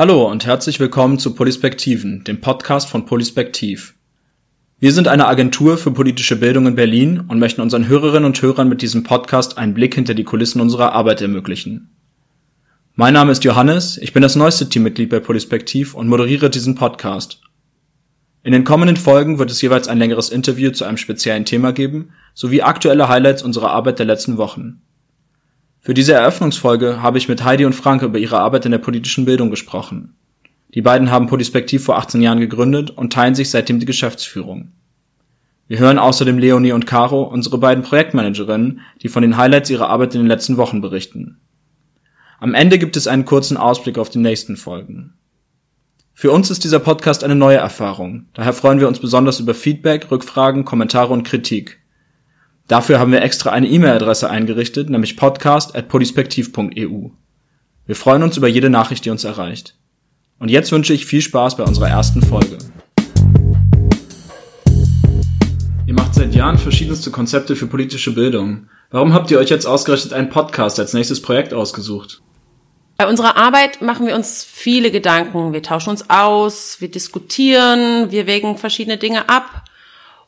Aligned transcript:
Hallo 0.00 0.30
und 0.30 0.46
herzlich 0.46 0.80
willkommen 0.80 1.18
zu 1.18 1.34
Polispektiven, 1.34 2.24
dem 2.24 2.40
Podcast 2.40 2.88
von 2.88 3.04
Polispektiv. 3.04 3.96
Wir 4.78 4.94
sind 4.94 5.08
eine 5.08 5.26
Agentur 5.26 5.76
für 5.76 5.90
politische 5.90 6.36
Bildung 6.36 6.66
in 6.66 6.74
Berlin 6.74 7.20
und 7.28 7.38
möchten 7.38 7.60
unseren 7.60 7.86
Hörerinnen 7.86 8.24
und 8.24 8.40
Hörern 8.40 8.70
mit 8.70 8.80
diesem 8.80 9.02
Podcast 9.02 9.58
einen 9.58 9.74
Blick 9.74 9.94
hinter 9.94 10.14
die 10.14 10.24
Kulissen 10.24 10.62
unserer 10.62 10.94
Arbeit 10.94 11.20
ermöglichen. 11.20 11.90
Mein 12.94 13.12
Name 13.12 13.30
ist 13.30 13.44
Johannes, 13.44 13.98
ich 13.98 14.14
bin 14.14 14.22
das 14.22 14.36
neueste 14.36 14.70
Teammitglied 14.70 15.10
bei 15.10 15.20
Polispektiv 15.20 15.92
und 15.92 16.08
moderiere 16.08 16.48
diesen 16.48 16.76
Podcast. 16.76 17.42
In 18.42 18.52
den 18.52 18.64
kommenden 18.64 18.96
Folgen 18.96 19.38
wird 19.38 19.50
es 19.50 19.60
jeweils 19.60 19.86
ein 19.86 19.98
längeres 19.98 20.30
Interview 20.30 20.70
zu 20.70 20.86
einem 20.86 20.96
speziellen 20.96 21.44
Thema 21.44 21.74
geben, 21.74 22.12
sowie 22.32 22.62
aktuelle 22.62 23.10
Highlights 23.10 23.42
unserer 23.42 23.72
Arbeit 23.72 23.98
der 23.98 24.06
letzten 24.06 24.38
Wochen. 24.38 24.80
Für 25.82 25.94
diese 25.94 26.12
Eröffnungsfolge 26.12 27.00
habe 27.00 27.16
ich 27.16 27.28
mit 27.28 27.42
Heidi 27.42 27.64
und 27.64 27.74
Franke 27.74 28.04
über 28.04 28.18
ihre 28.18 28.38
Arbeit 28.38 28.66
in 28.66 28.70
der 28.70 28.78
politischen 28.78 29.24
Bildung 29.24 29.50
gesprochen. 29.50 30.14
Die 30.74 30.82
beiden 30.82 31.10
haben 31.10 31.26
Polispektiv 31.26 31.84
vor 31.84 31.96
18 31.96 32.20
Jahren 32.20 32.38
gegründet 32.38 32.90
und 32.90 33.12
teilen 33.12 33.34
sich 33.34 33.50
seitdem 33.50 33.80
die 33.80 33.86
Geschäftsführung. 33.86 34.72
Wir 35.68 35.78
hören 35.78 35.98
außerdem 35.98 36.38
Leonie 36.38 36.72
und 36.72 36.86
Caro, 36.86 37.22
unsere 37.22 37.56
beiden 37.56 37.82
Projektmanagerinnen, 37.82 38.80
die 39.00 39.08
von 39.08 39.22
den 39.22 39.36
Highlights 39.36 39.70
ihrer 39.70 39.88
Arbeit 39.88 40.14
in 40.14 40.20
den 40.20 40.26
letzten 40.26 40.58
Wochen 40.58 40.80
berichten. 40.80 41.40
Am 42.40 42.54
Ende 42.54 42.78
gibt 42.78 42.96
es 42.96 43.06
einen 43.06 43.24
kurzen 43.24 43.56
Ausblick 43.56 43.96
auf 43.96 44.10
die 44.10 44.18
nächsten 44.18 44.56
Folgen. 44.56 45.14
Für 46.12 46.32
uns 46.32 46.50
ist 46.50 46.64
dieser 46.64 46.80
Podcast 46.80 47.24
eine 47.24 47.36
neue 47.36 47.56
Erfahrung, 47.56 48.26
daher 48.34 48.52
freuen 48.52 48.80
wir 48.80 48.88
uns 48.88 48.98
besonders 48.98 49.40
über 49.40 49.54
Feedback, 49.54 50.10
Rückfragen, 50.10 50.66
Kommentare 50.66 51.12
und 51.12 51.22
Kritik. 51.22 51.79
Dafür 52.70 53.00
haben 53.00 53.10
wir 53.10 53.20
extra 53.22 53.50
eine 53.50 53.66
E-Mail-Adresse 53.66 54.30
eingerichtet, 54.30 54.90
nämlich 54.90 55.16
podcast.polispektiv.eu. 55.16 57.08
Wir 57.84 57.96
freuen 57.96 58.22
uns 58.22 58.36
über 58.36 58.46
jede 58.46 58.70
Nachricht, 58.70 59.04
die 59.04 59.10
uns 59.10 59.24
erreicht. 59.24 59.74
Und 60.38 60.52
jetzt 60.52 60.70
wünsche 60.70 60.94
ich 60.94 61.04
viel 61.04 61.20
Spaß 61.20 61.56
bei 61.56 61.64
unserer 61.64 61.88
ersten 61.88 62.22
Folge. 62.22 62.58
Ihr 65.84 65.94
macht 65.94 66.14
seit 66.14 66.32
Jahren 66.32 66.58
verschiedenste 66.58 67.10
Konzepte 67.10 67.56
für 67.56 67.66
politische 67.66 68.14
Bildung. 68.14 68.68
Warum 68.92 69.14
habt 69.14 69.32
ihr 69.32 69.40
euch 69.40 69.50
jetzt 69.50 69.66
ausgerechnet 69.66 70.12
einen 70.12 70.30
Podcast 70.30 70.78
als 70.78 70.94
nächstes 70.94 71.20
Projekt 71.20 71.52
ausgesucht? 71.52 72.22
Bei 72.98 73.08
unserer 73.08 73.36
Arbeit 73.36 73.82
machen 73.82 74.06
wir 74.06 74.14
uns 74.14 74.44
viele 74.44 74.92
Gedanken. 74.92 75.52
Wir 75.52 75.64
tauschen 75.64 75.90
uns 75.90 76.08
aus, 76.08 76.80
wir 76.80 76.88
diskutieren, 76.88 78.12
wir 78.12 78.28
wägen 78.28 78.56
verschiedene 78.56 78.96
Dinge 78.96 79.28
ab. 79.28 79.64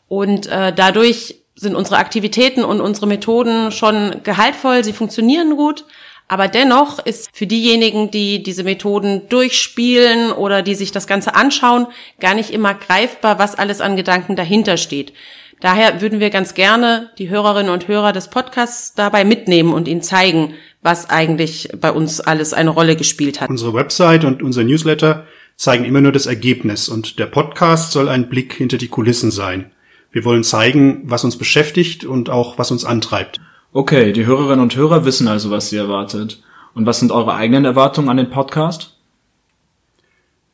Und 0.09 0.49
äh, 0.49 0.73
dadurch 0.75 1.42
sind 1.63 1.75
unsere 1.75 1.97
Aktivitäten 1.97 2.65
und 2.65 2.81
unsere 2.81 3.07
Methoden 3.07 3.73
schon 3.73 4.23
gehaltvoll, 4.23 4.85
sie 4.85 4.93
funktionieren 4.93 5.57
gut. 5.57 5.85
Aber 6.29 6.49
dennoch 6.49 6.99
ist 6.99 7.29
für 7.33 7.47
diejenigen, 7.47 8.11
die 8.11 8.43
diese 8.43 8.65
Methoden 8.65 9.29
durchspielen 9.29 10.33
oder 10.33 10.63
die 10.63 10.75
sich 10.75 10.93
das 10.93 11.07
Ganze 11.07 11.35
anschauen, 11.35 11.87
gar 12.21 12.35
nicht 12.35 12.51
immer 12.51 12.75
greifbar, 12.75 13.39
was 13.39 13.55
alles 13.55 13.81
an 13.81 13.97
Gedanken 13.97 14.37
dahinter 14.37 14.77
steht. 14.77 15.13
Daher 15.61 16.01
würden 16.01 16.21
wir 16.21 16.31
ganz 16.31 16.55
gerne 16.55 17.11
die 17.19 17.29
Hörerinnen 17.29 17.73
und 17.73 17.87
Hörer 17.87 18.13
des 18.13 18.29
Podcasts 18.29 18.95
dabei 18.95 19.25
mitnehmen 19.25 19.73
und 19.73 19.87
ihnen 19.87 20.03
zeigen, 20.03 20.55
was 20.81 21.09
eigentlich 21.09 21.69
bei 21.81 21.93
uns 21.93 22.21
alles 22.21 22.53
eine 22.53 22.71
Rolle 22.71 22.97
gespielt 22.97 23.41
hat. 23.41 23.49
Unsere 23.49 23.73
Website 23.73 24.25
und 24.25 24.43
unser 24.43 24.65
Newsletter 24.65 25.27
zeigen 25.57 25.85
immer 25.85 26.01
nur 26.01 26.13
das 26.13 26.27
Ergebnis 26.27 26.89
und 26.89 27.19
der 27.21 27.27
Podcast 27.27 27.93
soll 27.93 28.09
ein 28.09 28.29
Blick 28.29 28.55
hinter 28.55 28.79
die 28.79 28.89
Kulissen 28.89 29.31
sein. 29.31 29.71
Wir 30.13 30.25
wollen 30.25 30.45
zeigen, 30.45 31.03
was 31.05 31.25
uns 31.25 31.37
beschäftigt 31.37 32.05
und 32.05 32.31
auch 32.31 32.59
was 32.59 32.71
uns 32.71 32.85
antreibt. 32.85 33.41
Okay, 33.73 34.13
die 34.13 34.27
Hörerinnen 34.27 34.61
und 34.61 34.77
Hörer 34.77 35.07
wissen 35.07 35.27
also, 35.27 35.51
was 35.51 35.71
sie 35.71 35.77
erwartet. 35.77 36.43
Und 36.75 36.85
was 36.85 37.01
sind 37.01 37.11
eure 37.11 37.35
eigenen 37.35 37.65
Erwartungen 37.65 38.11
an 38.11 38.19
den 38.19 38.31
Podcast? 38.31 38.99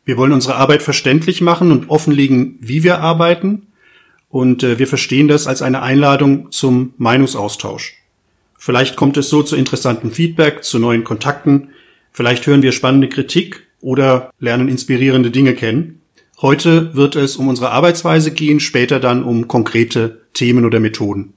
Wir 0.04 0.16
wollen 0.16 0.32
unsere 0.32 0.54
Arbeit 0.54 0.82
verständlich 0.82 1.40
machen 1.40 1.72
und 1.72 1.90
offenlegen, 1.90 2.56
wie 2.60 2.84
wir 2.84 3.00
arbeiten. 3.00 3.66
Und 4.30 4.62
äh, 4.62 4.78
wir 4.78 4.86
verstehen 4.86 5.26
das 5.26 5.46
als 5.46 5.60
eine 5.60 5.82
Einladung 5.82 6.52
zum 6.52 6.94
Meinungsaustausch. 6.96 7.94
Vielleicht 8.56 8.96
kommt 8.96 9.16
es 9.16 9.28
so 9.28 9.42
zu 9.42 9.56
interessanten 9.56 10.10
Feedback, 10.10 10.64
zu 10.64 10.78
neuen 10.78 11.04
Kontakten. 11.04 11.70
Vielleicht 12.12 12.46
hören 12.46 12.62
wir 12.62 12.72
spannende 12.72 13.08
Kritik 13.08 13.66
oder 13.80 14.30
lernen 14.38 14.68
inspirierende 14.68 15.30
Dinge 15.30 15.54
kennen. 15.54 15.97
Heute 16.40 16.94
wird 16.94 17.16
es 17.16 17.36
um 17.36 17.48
unsere 17.48 17.72
Arbeitsweise 17.72 18.30
gehen, 18.30 18.60
später 18.60 19.00
dann 19.00 19.24
um 19.24 19.48
konkrete 19.48 20.20
Themen 20.34 20.64
oder 20.64 20.78
Methoden. 20.78 21.34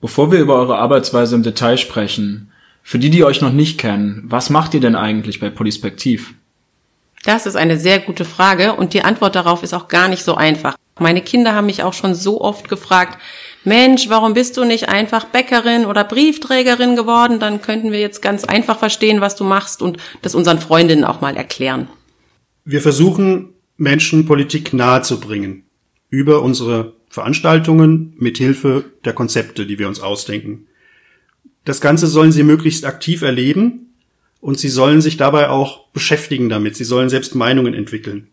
Bevor 0.00 0.30
wir 0.30 0.38
über 0.38 0.54
eure 0.54 0.78
Arbeitsweise 0.78 1.34
im 1.34 1.42
Detail 1.42 1.76
sprechen, 1.76 2.52
für 2.84 3.00
die, 3.00 3.10
die 3.10 3.24
euch 3.24 3.40
noch 3.40 3.52
nicht 3.52 3.78
kennen, 3.78 4.22
was 4.26 4.48
macht 4.48 4.74
ihr 4.74 4.80
denn 4.80 4.94
eigentlich 4.94 5.40
bei 5.40 5.50
Polispektiv? 5.50 6.34
Das 7.24 7.46
ist 7.46 7.56
eine 7.56 7.78
sehr 7.78 7.98
gute 7.98 8.24
Frage 8.24 8.74
und 8.74 8.94
die 8.94 9.02
Antwort 9.02 9.34
darauf 9.34 9.64
ist 9.64 9.74
auch 9.74 9.88
gar 9.88 10.06
nicht 10.06 10.22
so 10.22 10.36
einfach. 10.36 10.76
Meine 11.00 11.20
Kinder 11.20 11.56
haben 11.56 11.66
mich 11.66 11.82
auch 11.82 11.92
schon 11.92 12.14
so 12.14 12.40
oft 12.40 12.68
gefragt, 12.68 13.18
Mensch, 13.64 14.08
warum 14.08 14.34
bist 14.34 14.56
du 14.56 14.64
nicht 14.64 14.88
einfach 14.88 15.24
Bäckerin 15.24 15.84
oder 15.84 16.04
Briefträgerin 16.04 16.94
geworden? 16.94 17.40
Dann 17.40 17.60
könnten 17.60 17.90
wir 17.90 17.98
jetzt 17.98 18.22
ganz 18.22 18.44
einfach 18.44 18.78
verstehen, 18.78 19.20
was 19.20 19.34
du 19.34 19.42
machst 19.42 19.82
und 19.82 19.98
das 20.22 20.36
unseren 20.36 20.60
Freundinnen 20.60 21.04
auch 21.04 21.20
mal 21.20 21.36
erklären. 21.36 21.88
Wir 22.64 22.80
versuchen 22.80 23.54
Menschen 23.78 24.26
Politik 24.26 24.72
nahezubringen 24.72 25.62
über 26.10 26.42
unsere 26.42 26.94
Veranstaltungen 27.08 28.12
mit 28.18 28.36
Hilfe 28.36 28.84
der 29.04 29.12
Konzepte, 29.12 29.66
die 29.66 29.78
wir 29.78 29.86
uns 29.86 30.00
ausdenken. 30.00 30.66
Das 31.64 31.80
Ganze 31.80 32.08
sollen 32.08 32.32
sie 32.32 32.42
möglichst 32.42 32.84
aktiv 32.84 33.22
erleben 33.22 33.94
und 34.40 34.58
sie 34.58 34.68
sollen 34.68 35.00
sich 35.00 35.16
dabei 35.16 35.48
auch 35.48 35.88
beschäftigen 35.90 36.48
damit. 36.48 36.76
Sie 36.76 36.84
sollen 36.84 37.08
selbst 37.08 37.36
Meinungen 37.36 37.72
entwickeln. 37.72 38.28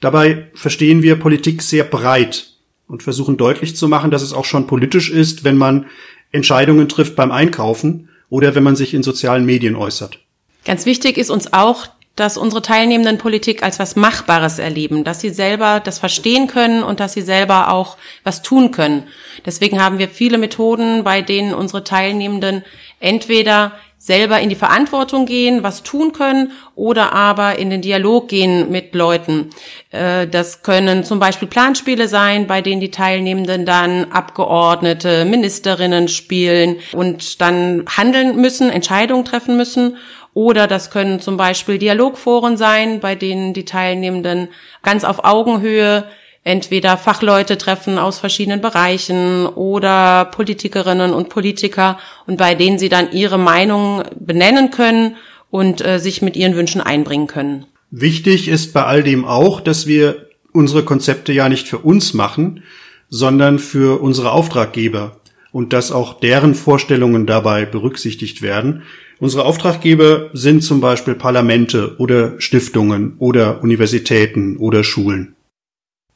Dabei 0.00 0.50
verstehen 0.54 1.02
wir 1.02 1.16
Politik 1.16 1.62
sehr 1.62 1.84
breit 1.84 2.52
und 2.86 3.02
versuchen 3.02 3.38
deutlich 3.38 3.76
zu 3.76 3.88
machen, 3.88 4.10
dass 4.10 4.22
es 4.22 4.34
auch 4.34 4.44
schon 4.44 4.66
politisch 4.66 5.10
ist, 5.10 5.44
wenn 5.44 5.56
man 5.56 5.86
Entscheidungen 6.30 6.90
trifft 6.90 7.16
beim 7.16 7.30
Einkaufen 7.30 8.10
oder 8.28 8.54
wenn 8.54 8.62
man 8.62 8.76
sich 8.76 8.92
in 8.92 9.02
sozialen 9.02 9.46
Medien 9.46 9.76
äußert. 9.76 10.18
Ganz 10.64 10.84
wichtig 10.86 11.16
ist 11.18 11.30
uns 11.30 11.52
auch, 11.52 11.86
dass 12.16 12.36
unsere 12.36 12.62
Teilnehmenden 12.62 13.18
Politik 13.18 13.62
als 13.62 13.78
was 13.78 13.96
Machbares 13.96 14.58
erleben, 14.58 15.04
dass 15.04 15.20
sie 15.20 15.30
selber 15.30 15.80
das 15.80 15.98
verstehen 15.98 16.46
können 16.46 16.82
und 16.82 17.00
dass 17.00 17.12
sie 17.12 17.22
selber 17.22 17.72
auch 17.72 17.96
was 18.22 18.42
tun 18.42 18.70
können. 18.70 19.08
Deswegen 19.44 19.82
haben 19.82 19.98
wir 19.98 20.08
viele 20.08 20.38
Methoden, 20.38 21.02
bei 21.02 21.22
denen 21.22 21.54
unsere 21.54 21.82
Teilnehmenden 21.82 22.64
entweder 23.00 23.72
selber 24.04 24.38
in 24.38 24.50
die 24.50 24.54
Verantwortung 24.54 25.24
gehen, 25.24 25.62
was 25.62 25.82
tun 25.82 26.12
können, 26.12 26.52
oder 26.74 27.14
aber 27.14 27.58
in 27.58 27.70
den 27.70 27.80
Dialog 27.80 28.28
gehen 28.28 28.70
mit 28.70 28.94
Leuten. 28.94 29.48
Äh, 29.92 30.28
das 30.28 30.62
können 30.62 31.04
zum 31.04 31.18
Beispiel 31.18 31.48
Planspiele 31.48 32.06
sein, 32.06 32.46
bei 32.46 32.60
denen 32.60 32.82
die 32.82 32.90
Teilnehmenden 32.90 33.64
dann 33.64 34.12
Abgeordnete, 34.12 35.24
Ministerinnen 35.24 36.08
spielen 36.08 36.76
und 36.92 37.40
dann 37.40 37.86
handeln 37.96 38.36
müssen, 38.36 38.68
Entscheidungen 38.68 39.24
treffen 39.24 39.56
müssen. 39.56 39.96
Oder 40.34 40.66
das 40.66 40.90
können 40.90 41.20
zum 41.20 41.36
Beispiel 41.36 41.78
Dialogforen 41.78 42.56
sein, 42.56 43.00
bei 43.00 43.14
denen 43.14 43.54
die 43.54 43.64
Teilnehmenden 43.64 44.48
ganz 44.82 45.04
auf 45.04 45.24
Augenhöhe 45.24 46.04
entweder 46.42 46.98
Fachleute 46.98 47.56
treffen 47.56 47.98
aus 47.98 48.18
verschiedenen 48.18 48.60
Bereichen 48.60 49.46
oder 49.46 50.26
Politikerinnen 50.26 51.14
und 51.14 51.30
Politiker 51.30 51.98
und 52.26 52.36
bei 52.36 52.54
denen 52.54 52.78
sie 52.78 52.90
dann 52.90 53.12
ihre 53.12 53.38
Meinung 53.38 54.02
benennen 54.18 54.70
können 54.70 55.16
und 55.50 55.84
äh, 55.84 55.98
sich 55.98 56.20
mit 56.20 56.36
ihren 56.36 56.54
Wünschen 56.54 56.80
einbringen 56.80 57.28
können. 57.28 57.66
Wichtig 57.90 58.48
ist 58.48 58.74
bei 58.74 58.84
all 58.84 59.02
dem 59.02 59.24
auch, 59.24 59.60
dass 59.60 59.86
wir 59.86 60.26
unsere 60.52 60.84
Konzepte 60.84 61.32
ja 61.32 61.48
nicht 61.48 61.66
für 61.66 61.78
uns 61.78 62.12
machen, 62.12 62.62
sondern 63.08 63.58
für 63.58 64.02
unsere 64.02 64.32
Auftraggeber 64.32 65.16
und 65.54 65.72
dass 65.72 65.92
auch 65.92 66.18
deren 66.18 66.56
Vorstellungen 66.56 67.26
dabei 67.26 67.64
berücksichtigt 67.64 68.42
werden. 68.42 68.82
Unsere 69.20 69.44
Auftraggeber 69.44 70.30
sind 70.32 70.64
zum 70.64 70.80
Beispiel 70.80 71.14
Parlamente 71.14 71.94
oder 71.98 72.40
Stiftungen 72.40 73.14
oder 73.18 73.62
Universitäten 73.62 74.56
oder 74.56 74.82
Schulen. 74.82 75.36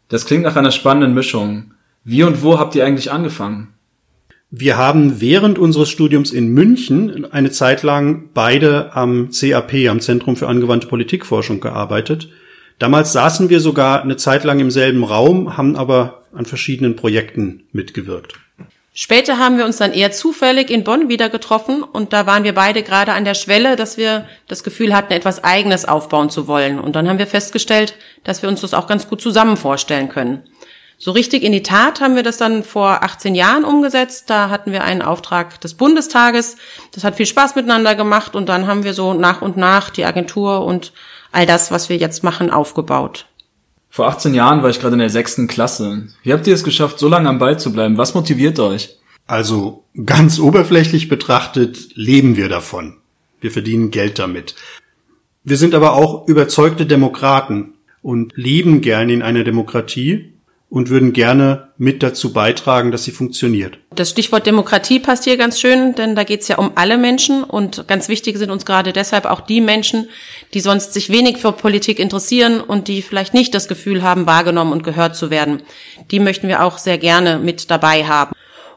Das 0.09 0.27
klingt 0.27 0.43
nach 0.43 0.57
einer 0.57 0.73
spannenden 0.73 1.15
Mischung. 1.15 1.73
Wie 2.03 2.25
und 2.25 2.43
wo 2.43 2.59
habt 2.59 2.75
ihr 2.75 2.85
eigentlich 2.85 3.13
angefangen? 3.13 3.69
Wir 4.51 4.77
haben 4.77 5.21
während 5.21 5.57
unseres 5.57 5.89
Studiums 5.89 6.33
in 6.33 6.49
München 6.49 7.25
eine 7.31 7.53
Zeit 7.53 7.85
lang 7.85 8.31
beide 8.35 8.97
am 8.97 9.29
CAP, 9.31 9.89
am 9.89 10.01
Zentrum 10.01 10.35
für 10.35 10.49
angewandte 10.49 10.89
Politikforschung, 10.89 11.61
gearbeitet. 11.61 12.29
Damals 12.81 13.13
saßen 13.13 13.51
wir 13.51 13.61
sogar 13.61 14.03
eine 14.03 14.17
Zeit 14.17 14.43
lang 14.43 14.59
im 14.59 14.73
selben 14.73 15.05
Raum, 15.05 15.57
haben 15.57 15.77
aber 15.77 16.25
an 16.33 16.45
verschiedenen 16.45 16.97
Projekten 16.97 17.63
mitgewirkt. 17.71 18.35
Später 19.01 19.39
haben 19.39 19.59
wir 19.59 19.65
uns 19.65 19.77
dann 19.77 19.93
eher 19.93 20.11
zufällig 20.11 20.71
in 20.71 20.83
Bonn 20.83 21.09
wieder 21.09 21.29
getroffen 21.29 21.85
und 21.85 22.13
da 22.13 22.27
waren 22.27 22.43
wir 22.43 22.53
beide 22.53 22.83
gerade 22.83 23.13
an 23.13 23.25
der 23.25 23.35
Schwelle, 23.35 23.77
dass 23.77 23.97
wir 23.97 24.27
das 24.49 24.65
Gefühl 24.65 24.93
hatten, 24.93 25.13
etwas 25.13 25.45
Eigenes 25.45 25.85
aufbauen 25.85 26.31
zu 26.31 26.49
wollen. 26.49 26.81
Und 26.81 26.97
dann 26.97 27.09
haben 27.09 27.21
wir 27.21 27.29
festgestellt, 27.29 27.95
dass 28.25 28.43
wir 28.43 28.49
uns 28.49 28.61
das 28.61 28.75
auch 28.75 28.89
ganz 28.89 29.09
gut 29.09 29.21
zusammen 29.21 29.57
vorstellen 29.57 30.09
können. 30.09 30.43
So 30.99 31.13
richtig 31.13 31.45
in 31.45 31.53
die 31.53 31.63
Tat 31.63 32.01
haben 32.01 32.17
wir 32.17 32.25
das 32.25 32.39
dann 32.39 32.65
vor 32.65 33.05
18 33.05 33.37
Jahren 33.37 33.65
umgesetzt. 33.65 34.31
Da 34.31 34.51
hatten 34.51 34.73
wir 34.73 34.83
einen 34.83 35.03
Auftrag 35.03 35.61
des 35.61 35.75
Bundestages. 35.75 36.57
Das 36.91 37.05
hat 37.05 37.15
viel 37.15 37.27
Spaß 37.27 37.55
miteinander 37.55 37.95
gemacht 37.95 38.35
und 38.35 38.49
dann 38.49 38.67
haben 38.67 38.83
wir 38.83 38.95
so 38.95 39.15
nach 39.15 39.43
und 39.43 39.57
nach 39.57 39.91
die 39.91 40.07
Agentur 40.07 40.65
und 40.65 40.93
all 41.31 41.47
das, 41.47 41.71
was 41.71 41.89
wir 41.89 41.99
jetzt 41.99 42.25
machen, 42.25 42.51
aufgebaut. 42.51 43.27
Vor 43.91 44.09
18 44.09 44.35
Jahren 44.35 44.63
war 44.63 44.71
ich 44.71 44.81
gerade 44.81 44.95
in 44.95 45.01
der 45.01 45.11
sechsten 45.11 45.49
Klasse. 45.49 46.09
Wie 46.23 46.33
habt 46.33 46.47
ihr 46.47 46.55
es 46.55 46.65
geschafft, 46.65 46.99
so 46.99 47.09
lange 47.09 47.29
am 47.29 47.39
Ball 47.39 47.59
zu 47.59 47.73
bleiben? 47.73 47.99
Was 47.99 48.15
motiviert 48.15 48.59
euch? 48.59 48.99
Also 49.27 49.85
ganz 50.05 50.39
oberflächlich 50.39 51.09
betrachtet 51.09 51.91
leben 51.95 52.37
wir 52.37 52.49
davon. 52.49 52.97
Wir 53.41 53.51
verdienen 53.51 53.91
Geld 53.91 54.19
damit. 54.19 54.55
Wir 55.45 55.57
sind 55.57 55.75
aber 55.75 55.93
auch 55.93 56.27
überzeugte 56.29 56.87
Demokraten 56.87 57.75
und 58.03 58.33
leben 58.37 58.81
gerne 58.81 59.13
in 59.13 59.23
einer 59.23 59.45
Demokratie 59.45 60.33
und 60.71 60.91
würden 60.91 61.13
gerne 61.13 61.69
mit 61.79 62.03
dazu 62.03 62.33
beitragen, 62.33 62.91
dass 62.91 63.05
sie 63.05 63.11
funktioniert. 63.11 63.79
Das 63.95 64.11
Stichwort 64.11 64.47
Demokratie 64.47 65.01
passt 65.01 65.25
hier 65.25 65.39
ganz 65.39 65.59
schön, 65.59 65.95
denn 65.95 66.15
da 66.15 66.25
geht 66.25 66.43
es 66.43 66.49
ja 66.49 66.59
um 66.59 66.73
alle 66.75 66.99
Menschen 66.99 67.43
und 67.43 67.89
ganz 67.89 68.09
wichtig 68.09 68.37
sind 68.37 68.51
uns 68.51 68.67
gerade 68.67 68.93
deshalb 68.93 69.25
auch 69.25 69.41
die 69.41 69.63
Menschen, 69.63 70.09
die 70.53 70.61
sonst 70.61 70.93
sich 70.93 71.11
wenig 71.11 71.39
für 71.39 71.53
Politik 71.53 71.99
interessieren 71.99 72.61
und 72.61 72.89
die 72.89 73.01
vielleicht 73.01 73.33
nicht 73.33 73.55
das 73.55 73.67
Gefühl 73.67 74.03
haben, 74.03 74.27
wahrgenommen 74.27 74.73
und 74.73 74.85
gehört 74.85 75.17
zu 75.17 75.31
werden. 75.31 75.63
Die 76.11 76.21
möchten 76.21 76.49
wir 76.49 76.63
auch 76.63 76.77
sehr 76.77 76.99
gerne 76.99 77.39
mit 77.39 77.71
dabei 77.71 78.05
haben. 78.05 78.35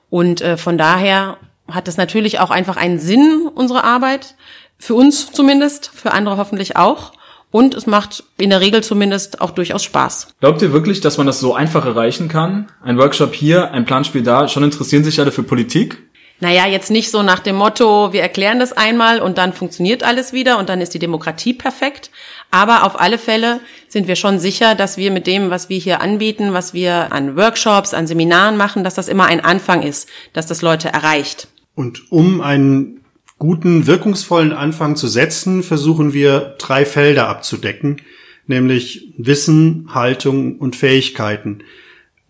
Und 0.09 0.41
äh, 0.41 0.57
von 0.57 0.77
daher 0.77 1.37
hat 1.69 1.87
es 1.87 1.97
natürlich 1.97 2.39
auch 2.39 2.51
einfach 2.51 2.77
einen 2.77 2.99
Sinn, 2.99 3.49
unsere 3.53 3.83
Arbeit, 3.83 4.35
für 4.77 4.95
uns 4.95 5.31
zumindest, 5.31 5.91
für 5.93 6.11
andere 6.11 6.37
hoffentlich 6.37 6.75
auch. 6.75 7.13
Und 7.51 7.75
es 7.75 7.85
macht 7.85 8.23
in 8.37 8.49
der 8.49 8.61
Regel 8.61 8.81
zumindest 8.81 9.41
auch 9.41 9.51
durchaus 9.51 9.83
Spaß. 9.83 10.35
Glaubt 10.39 10.61
ihr 10.61 10.71
wirklich, 10.71 11.01
dass 11.01 11.17
man 11.17 11.27
das 11.27 11.39
so 11.39 11.53
einfach 11.53 11.85
erreichen 11.85 12.29
kann? 12.29 12.67
Ein 12.81 12.97
Workshop 12.97 13.33
hier, 13.33 13.71
ein 13.71 13.85
Planspiel 13.85 14.23
da, 14.23 14.47
schon 14.47 14.63
interessieren 14.63 15.03
sich 15.03 15.19
alle 15.19 15.31
für 15.31 15.43
Politik? 15.43 15.97
Naja, 16.39 16.65
jetzt 16.65 16.89
nicht 16.89 17.11
so 17.11 17.21
nach 17.21 17.37
dem 17.37 17.55
Motto, 17.55 18.13
wir 18.13 18.21
erklären 18.23 18.59
das 18.59 18.73
einmal 18.73 19.19
und 19.19 19.37
dann 19.37 19.53
funktioniert 19.53 20.01
alles 20.01 20.33
wieder 20.33 20.57
und 20.57 20.69
dann 20.69 20.81
ist 20.81 20.95
die 20.95 20.99
Demokratie 20.99 21.53
perfekt. 21.53 22.09
Aber 22.49 22.83
auf 22.83 22.99
alle 22.99 23.19
Fälle 23.19 23.59
sind 23.87 24.07
wir 24.07 24.15
schon 24.15 24.39
sicher, 24.39 24.73
dass 24.73 24.97
wir 24.97 25.11
mit 25.11 25.27
dem, 25.27 25.51
was 25.51 25.69
wir 25.69 25.77
hier 25.77 26.01
anbieten, 26.01 26.51
was 26.51 26.73
wir 26.73 27.13
an 27.13 27.37
Workshops, 27.37 27.93
an 27.93 28.07
Seminaren 28.07 28.57
machen, 28.57 28.83
dass 28.83 28.95
das 28.95 29.07
immer 29.07 29.25
ein 29.25 29.45
Anfang 29.45 29.83
ist, 29.83 30.09
dass 30.33 30.47
das 30.47 30.63
Leute 30.63 30.89
erreicht. 30.89 31.47
Und 31.75 32.11
um 32.11 32.41
einen 32.41 33.00
guten, 33.41 33.87
wirkungsvollen 33.87 34.53
Anfang 34.53 34.95
zu 34.95 35.07
setzen, 35.07 35.63
versuchen 35.63 36.13
wir 36.13 36.53
drei 36.59 36.85
Felder 36.85 37.27
abzudecken, 37.27 37.97
nämlich 38.45 39.15
Wissen, 39.17 39.87
Haltung 39.95 40.59
und 40.59 40.75
Fähigkeiten. 40.75 41.63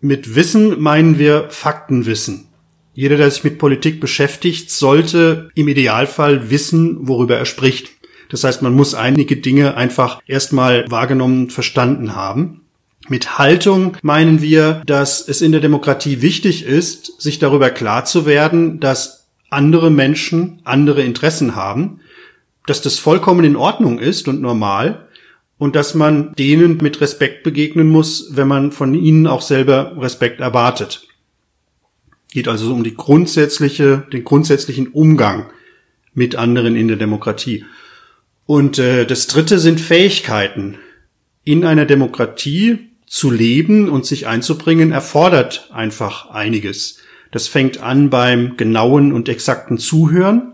Mit 0.00 0.34
Wissen 0.36 0.80
meinen 0.80 1.18
wir 1.18 1.50
Faktenwissen. 1.50 2.46
Jeder, 2.94 3.18
der 3.18 3.30
sich 3.30 3.44
mit 3.44 3.58
Politik 3.58 4.00
beschäftigt, 4.00 4.70
sollte 4.70 5.50
im 5.54 5.68
Idealfall 5.68 6.48
wissen, 6.48 7.06
worüber 7.06 7.36
er 7.36 7.44
spricht. 7.44 7.90
Das 8.30 8.44
heißt, 8.44 8.62
man 8.62 8.72
muss 8.72 8.94
einige 8.94 9.36
Dinge 9.36 9.76
einfach 9.76 10.22
erstmal 10.26 10.90
wahrgenommen, 10.90 11.50
verstanden 11.50 12.16
haben. 12.16 12.62
Mit 13.08 13.36
Haltung 13.36 13.98
meinen 14.00 14.40
wir, 14.40 14.80
dass 14.86 15.28
es 15.28 15.42
in 15.42 15.52
der 15.52 15.60
Demokratie 15.60 16.22
wichtig 16.22 16.64
ist, 16.64 17.20
sich 17.20 17.38
darüber 17.38 17.68
klar 17.68 18.06
zu 18.06 18.24
werden, 18.24 18.80
dass 18.80 19.21
andere 19.52 19.90
Menschen 19.90 20.60
andere 20.64 21.02
Interessen 21.02 21.54
haben, 21.54 22.00
dass 22.66 22.82
das 22.82 22.98
vollkommen 22.98 23.44
in 23.44 23.56
Ordnung 23.56 23.98
ist 23.98 24.28
und 24.28 24.40
normal 24.40 25.08
und 25.58 25.76
dass 25.76 25.94
man 25.94 26.34
denen 26.34 26.78
mit 26.78 27.00
Respekt 27.00 27.42
begegnen 27.42 27.88
muss, 27.88 28.36
wenn 28.36 28.48
man 28.48 28.72
von 28.72 28.94
ihnen 28.94 29.26
auch 29.26 29.42
selber 29.42 29.96
Respekt 29.98 30.40
erwartet. 30.40 31.06
Geht 32.32 32.48
also 32.48 32.72
um 32.72 32.82
die 32.82 32.94
grundsätzliche, 32.94 34.06
den 34.12 34.24
grundsätzlichen 34.24 34.88
Umgang 34.88 35.50
mit 36.14 36.36
anderen 36.36 36.76
in 36.76 36.88
der 36.88 36.96
Demokratie. 36.96 37.64
Und 38.46 38.78
äh, 38.78 39.06
das 39.06 39.26
Dritte 39.26 39.58
sind 39.58 39.80
Fähigkeiten. 39.80 40.78
In 41.44 41.64
einer 41.64 41.86
Demokratie 41.86 42.90
zu 43.06 43.30
leben 43.30 43.88
und 43.88 44.06
sich 44.06 44.26
einzubringen 44.26 44.90
erfordert 44.90 45.68
einfach 45.72 46.30
einiges. 46.30 46.98
Das 47.32 47.48
fängt 47.48 47.82
an 47.82 48.10
beim 48.10 48.56
genauen 48.56 49.12
und 49.12 49.28
exakten 49.28 49.78
Zuhören. 49.78 50.52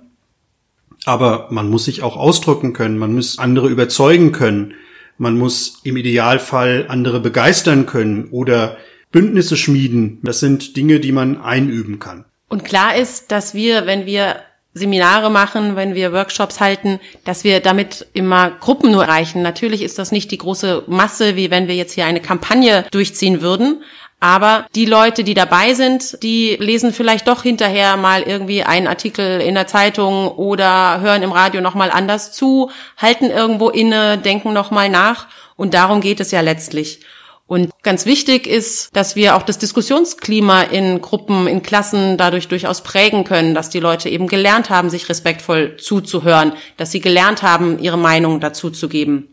Aber 1.05 1.49
man 1.51 1.69
muss 1.69 1.85
sich 1.85 2.03
auch 2.03 2.17
ausdrücken 2.17 2.73
können, 2.73 2.99
man 2.99 3.15
muss 3.15 3.39
andere 3.39 3.69
überzeugen 3.69 4.33
können, 4.33 4.75
man 5.17 5.37
muss 5.37 5.81
im 5.85 5.97
Idealfall 5.97 6.87
andere 6.89 7.21
begeistern 7.21 7.87
können 7.87 8.29
oder 8.31 8.77
Bündnisse 9.11 9.57
schmieden. 9.57 10.19
Das 10.23 10.41
sind 10.41 10.77
Dinge, 10.77 11.01
die 11.01 11.13
man 11.13 11.41
einüben 11.41 11.99
kann. 11.99 12.25
Und 12.49 12.65
klar 12.65 12.97
ist, 12.97 13.31
dass 13.31 13.55
wir, 13.55 13.87
wenn 13.87 14.07
wir 14.07 14.37
Seminare 14.75 15.31
machen, 15.31 15.77
wenn 15.77 15.95
wir 15.95 16.13
Workshops 16.13 16.61
halten, 16.61 17.01
dass 17.25 17.43
wir 17.43 17.61
damit 17.61 18.07
immer 18.13 18.51
Gruppen 18.51 18.93
nur 18.93 19.05
erreichen. 19.05 19.43
Natürlich 19.43 19.83
ist 19.83 19.99
das 19.99 20.13
nicht 20.13 20.31
die 20.31 20.39
große 20.39 20.85
Masse, 20.87 21.37
wie 21.37 21.51
wenn 21.51 21.69
wir 21.69 21.75
jetzt 21.75 21.93
hier 21.93 22.07
eine 22.07 22.21
Kampagne 22.21 22.85
durchziehen 22.91 23.41
würden. 23.41 23.83
Aber 24.21 24.67
die 24.75 24.85
Leute, 24.85 25.23
die 25.23 25.35
dabei 25.35 25.75
sind, 25.75 26.23
die 26.23 26.57
lesen 26.59 26.93
vielleicht 26.93 27.29
doch 27.29 27.45
hinterher 27.45 27.97
mal 27.97 28.23
irgendwie 28.23 28.65
einen 28.65 28.89
Artikel 28.89 29.41
in 29.41 29.55
der 29.55 29.69
Zeitung 29.69 30.29
oder 30.29 31.01
hören 31.01 31.23
im 31.23 31.31
Radio 31.31 31.61
nochmal 31.61 31.91
anders 31.93 32.33
zu, 32.33 32.71
halten 32.97 33.31
irgendwo 33.31 33.69
inne, 33.69 34.19
denken 34.19 34.53
nochmal 34.53 34.89
nach. 34.89 35.29
Und 35.57 35.75
darum 35.75 36.01
geht 36.01 36.19
es 36.19 36.33
ja 36.33 36.41
letztlich. 36.41 37.01
Und 37.47 37.71
ganz 37.83 38.05
wichtig 38.05 38.47
ist, 38.47 38.95
dass 38.95 39.17
wir 39.17 39.35
auch 39.35 39.43
das 39.43 39.57
Diskussionsklima 39.59 40.65
in 40.65 41.01
Gruppen, 41.01 41.47
in 41.47 41.63
Klassen 41.63 42.19
dadurch 42.19 42.49
durchaus 42.49 42.83
prägen 42.83 43.25
können, 43.25 43.55
dass 43.55 43.71
die 43.71 43.81
Leute 43.81 44.11
eben 44.11 44.27
gelernt 44.27 44.69
haben, 44.69 44.91
sich 44.91 45.09
respektvoll 45.09 45.79
zuzuhören, 45.79 46.53
dass 46.77 46.91
sie 46.91 47.01
gelernt 47.01 47.43
haben, 47.43 47.79
ihre 47.79 47.97
Meinung 47.97 48.41
dazu 48.41 48.69
zu 48.69 48.89
geben. 48.89 49.29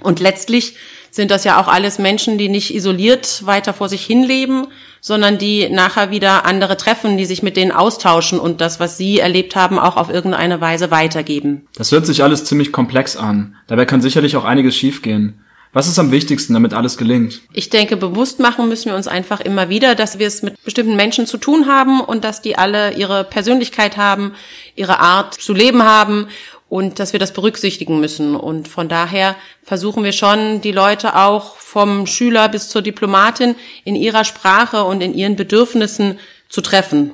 Und 0.00 0.18
letztlich 0.18 0.76
sind 1.12 1.30
das 1.30 1.44
ja 1.44 1.60
auch 1.60 1.68
alles 1.68 1.98
Menschen, 1.98 2.38
die 2.38 2.48
nicht 2.48 2.74
isoliert 2.74 3.44
weiter 3.44 3.74
vor 3.74 3.90
sich 3.90 4.04
hinleben, 4.04 4.66
sondern 5.02 5.36
die 5.36 5.68
nachher 5.68 6.10
wieder 6.10 6.46
andere 6.46 6.78
treffen, 6.78 7.18
die 7.18 7.26
sich 7.26 7.42
mit 7.42 7.56
denen 7.56 7.70
austauschen 7.70 8.40
und 8.40 8.62
das, 8.62 8.80
was 8.80 8.96
sie 8.96 9.20
erlebt 9.20 9.54
haben, 9.54 9.78
auch 9.78 9.98
auf 9.98 10.08
irgendeine 10.08 10.62
Weise 10.62 10.90
weitergeben. 10.90 11.68
Das 11.76 11.92
hört 11.92 12.06
sich 12.06 12.22
alles 12.22 12.44
ziemlich 12.46 12.72
komplex 12.72 13.16
an. 13.16 13.56
Dabei 13.66 13.84
kann 13.84 14.00
sicherlich 14.00 14.36
auch 14.36 14.44
einiges 14.44 14.74
schiefgehen. 14.74 15.38
Was 15.74 15.88
ist 15.88 15.98
am 15.98 16.10
wichtigsten, 16.10 16.52
damit 16.52 16.74
alles 16.74 16.98
gelingt? 16.98 17.40
Ich 17.54 17.70
denke, 17.70 17.96
bewusst 17.96 18.40
machen 18.40 18.68
müssen 18.68 18.90
wir 18.90 18.96
uns 18.96 19.08
einfach 19.08 19.40
immer 19.40 19.70
wieder, 19.70 19.94
dass 19.94 20.18
wir 20.18 20.26
es 20.26 20.42
mit 20.42 20.62
bestimmten 20.64 20.96
Menschen 20.96 21.26
zu 21.26 21.38
tun 21.38 21.66
haben 21.66 22.02
und 22.02 22.24
dass 22.24 22.42
die 22.42 22.58
alle 22.58 22.92
ihre 22.92 23.24
Persönlichkeit 23.24 23.96
haben, 23.96 24.32
ihre 24.74 25.00
Art 25.00 25.32
zu 25.32 25.54
leben 25.54 25.82
haben 25.82 26.28
und 26.72 27.00
dass 27.00 27.12
wir 27.12 27.20
das 27.20 27.34
berücksichtigen 27.34 28.00
müssen. 28.00 28.34
Und 28.34 28.66
von 28.66 28.88
daher 28.88 29.36
versuchen 29.62 30.04
wir 30.04 30.12
schon, 30.12 30.62
die 30.62 30.72
Leute 30.72 31.16
auch 31.16 31.56
vom 31.56 32.06
Schüler 32.06 32.48
bis 32.48 32.70
zur 32.70 32.80
Diplomatin 32.80 33.56
in 33.84 33.94
ihrer 33.94 34.24
Sprache 34.24 34.84
und 34.84 35.02
in 35.02 35.12
ihren 35.12 35.36
Bedürfnissen 35.36 36.18
zu 36.48 36.62
treffen. 36.62 37.10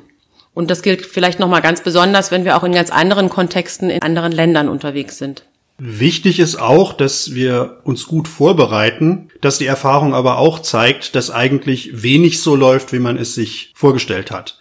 Und 0.54 0.70
das 0.70 0.82
gilt 0.82 1.04
vielleicht 1.04 1.40
nochmal 1.40 1.60
ganz 1.60 1.82
besonders, 1.82 2.30
wenn 2.30 2.44
wir 2.44 2.56
auch 2.56 2.62
in 2.62 2.70
ganz 2.70 2.92
anderen 2.92 3.30
Kontexten 3.30 3.90
in 3.90 4.00
anderen 4.00 4.30
Ländern 4.30 4.68
unterwegs 4.68 5.18
sind. 5.18 5.42
Wichtig 5.78 6.38
ist 6.38 6.54
auch, 6.54 6.92
dass 6.92 7.34
wir 7.34 7.80
uns 7.82 8.06
gut 8.06 8.28
vorbereiten, 8.28 9.30
dass 9.40 9.58
die 9.58 9.66
Erfahrung 9.66 10.14
aber 10.14 10.38
auch 10.38 10.60
zeigt, 10.60 11.16
dass 11.16 11.32
eigentlich 11.32 12.04
wenig 12.04 12.40
so 12.40 12.54
läuft, 12.54 12.92
wie 12.92 13.00
man 13.00 13.18
es 13.18 13.34
sich 13.34 13.72
vorgestellt 13.74 14.30
hat. 14.30 14.60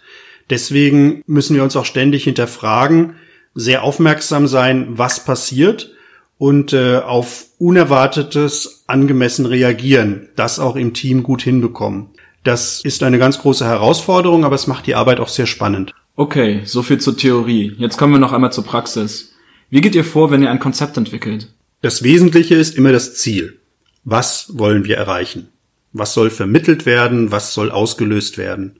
Deswegen 0.50 1.22
müssen 1.28 1.54
wir 1.54 1.62
uns 1.62 1.76
auch 1.76 1.84
ständig 1.84 2.24
hinterfragen, 2.24 3.14
sehr 3.58 3.82
aufmerksam 3.82 4.46
sein, 4.46 4.86
was 4.90 5.24
passiert 5.24 5.90
und 6.38 6.72
äh, 6.72 6.98
auf 6.98 7.46
Unerwartetes 7.58 8.84
angemessen 8.86 9.46
reagieren, 9.46 10.28
das 10.36 10.60
auch 10.60 10.76
im 10.76 10.94
Team 10.94 11.24
gut 11.24 11.42
hinbekommen. 11.42 12.10
Das 12.44 12.80
ist 12.84 13.02
eine 13.02 13.18
ganz 13.18 13.40
große 13.40 13.64
Herausforderung, 13.64 14.44
aber 14.44 14.54
es 14.54 14.68
macht 14.68 14.86
die 14.86 14.94
Arbeit 14.94 15.18
auch 15.18 15.28
sehr 15.28 15.46
spannend. 15.46 15.92
Okay, 16.14 16.62
so 16.64 16.82
viel 16.82 16.98
zur 16.98 17.16
Theorie. 17.16 17.74
Jetzt 17.78 17.96
kommen 17.96 18.12
wir 18.12 18.20
noch 18.20 18.32
einmal 18.32 18.52
zur 18.52 18.64
Praxis. 18.64 19.34
Wie 19.70 19.80
geht 19.80 19.96
ihr 19.96 20.04
vor, 20.04 20.30
wenn 20.30 20.42
ihr 20.42 20.50
ein 20.50 20.60
Konzept 20.60 20.96
entwickelt? 20.96 21.52
Das 21.82 22.02
Wesentliche 22.04 22.54
ist 22.54 22.76
immer 22.76 22.92
das 22.92 23.16
Ziel. 23.16 23.58
Was 24.04 24.56
wollen 24.56 24.84
wir 24.84 24.96
erreichen? 24.96 25.48
Was 25.92 26.14
soll 26.14 26.30
vermittelt 26.30 26.86
werden? 26.86 27.32
Was 27.32 27.54
soll 27.54 27.72
ausgelöst 27.72 28.38
werden? 28.38 28.78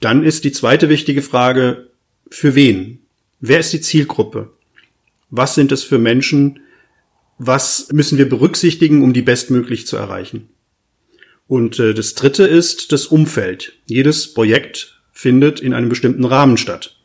Dann 0.00 0.22
ist 0.22 0.44
die 0.44 0.52
zweite 0.52 0.88
wichtige 0.88 1.22
Frage, 1.22 1.88
für 2.30 2.54
wen? 2.54 3.05
Wer 3.40 3.60
ist 3.60 3.72
die 3.72 3.80
Zielgruppe? 3.80 4.52
Was 5.30 5.54
sind 5.54 5.72
es 5.72 5.84
für 5.84 5.98
Menschen? 5.98 6.60
Was 7.38 7.92
müssen 7.92 8.16
wir 8.16 8.28
berücksichtigen, 8.28 9.02
um 9.02 9.12
die 9.12 9.22
bestmöglich 9.22 9.86
zu 9.86 9.96
erreichen? 9.96 10.48
Und 11.46 11.78
äh, 11.78 11.94
das 11.94 12.14
dritte 12.14 12.44
ist 12.44 12.92
das 12.92 13.06
Umfeld. 13.06 13.74
Jedes 13.86 14.32
Projekt 14.32 15.00
findet 15.12 15.60
in 15.60 15.74
einem 15.74 15.88
bestimmten 15.88 16.24
Rahmen 16.24 16.56
statt. 16.56 16.96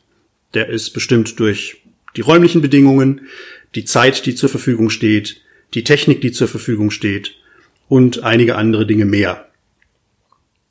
Der 0.54 0.68
ist 0.68 0.90
bestimmt 0.90 1.38
durch 1.38 1.82
die 2.16 2.22
räumlichen 2.22 2.60
Bedingungen, 2.60 3.22
die 3.74 3.84
Zeit, 3.84 4.26
die 4.26 4.34
zur 4.34 4.48
Verfügung 4.48 4.90
steht, 4.90 5.40
die 5.74 5.84
Technik, 5.84 6.20
die 6.20 6.32
zur 6.32 6.48
Verfügung 6.48 6.90
steht 6.90 7.36
und 7.88 8.22
einige 8.22 8.56
andere 8.56 8.86
Dinge 8.86 9.04
mehr. 9.04 9.48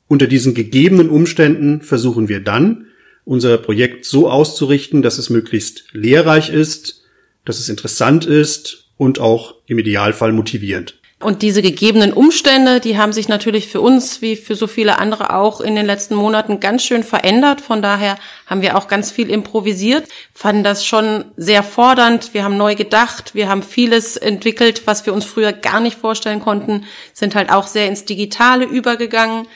Unter 0.06 0.26
diesen 0.26 0.54
gegebenen 0.54 1.08
Umständen 1.08 1.82
versuchen 1.82 2.28
wir 2.28 2.40
dann, 2.40 2.86
unser 3.24 3.58
Projekt 3.58 4.04
so 4.04 4.28
auszurichten, 4.28 5.02
dass 5.02 5.18
es 5.18 5.30
möglichst 5.30 5.84
lehrreich 5.92 6.50
ist, 6.50 7.02
dass 7.44 7.58
es 7.58 7.68
interessant 7.68 8.24
ist 8.24 8.86
und 8.96 9.20
auch 9.20 9.56
im 9.66 9.78
Idealfall 9.78 10.32
motivierend. 10.32 10.94
Und 11.22 11.42
diese 11.42 11.62
gegebenen 11.62 12.12
Umstände, 12.12 12.80
die 12.80 12.98
haben 12.98 13.12
sich 13.12 13.28
natürlich 13.28 13.68
für 13.68 13.80
uns 13.80 14.22
wie 14.22 14.34
für 14.34 14.56
so 14.56 14.66
viele 14.66 14.98
andere 14.98 15.36
auch 15.36 15.60
in 15.60 15.76
den 15.76 15.86
letzten 15.86 16.16
Monaten 16.16 16.58
ganz 16.58 16.82
schön 16.84 17.04
verändert. 17.04 17.60
Von 17.60 17.80
daher 17.80 18.18
haben 18.46 18.60
wir 18.60 18.76
auch 18.76 18.88
ganz 18.88 19.12
viel 19.12 19.30
improvisiert, 19.30 20.08
fanden 20.34 20.64
das 20.64 20.84
schon 20.84 21.26
sehr 21.36 21.62
fordernd. 21.62 22.34
Wir 22.34 22.42
haben 22.42 22.56
neu 22.56 22.74
gedacht, 22.74 23.36
wir 23.36 23.48
haben 23.48 23.62
vieles 23.62 24.16
entwickelt, 24.16 24.82
was 24.86 25.06
wir 25.06 25.14
uns 25.14 25.24
früher 25.24 25.52
gar 25.52 25.78
nicht 25.80 25.96
vorstellen 25.96 26.40
konnten, 26.40 26.86
sind 27.12 27.36
halt 27.36 27.50
auch 27.50 27.68
sehr 27.68 27.86
ins 27.86 28.04
Digitale 28.04 28.64
übergegangen. 28.64 29.46